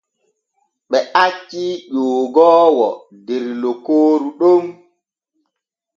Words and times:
Ɓe 0.89 0.99
acci 1.23 1.63
ƴoogogo 1.93 2.89
der 3.25 3.43
lokooru 3.61 4.29
ɗon. 4.39 4.63